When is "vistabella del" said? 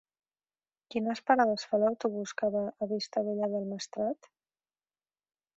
2.95-3.71